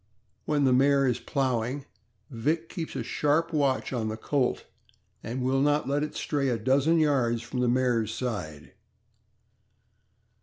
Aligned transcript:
When 0.45 0.63
the 0.63 0.73
mare 0.73 1.05
is 1.05 1.19
plowing, 1.19 1.85
Vick 2.31 2.69
keeps 2.69 2.95
a 2.95 3.03
sharp 3.03 3.53
watch 3.53 3.93
on 3.93 4.07
the 4.07 4.17
colt, 4.17 4.65
and 5.21 5.43
will 5.43 5.61
not 5.61 5.87
let 5.87 6.01
it 6.01 6.15
stray 6.15 6.49
a 6.49 6.57
dozen 6.57 6.97
yards 6.97 7.43
from 7.43 7.59
the 7.59 7.69
mare's 7.69 8.11
side. 8.11 8.73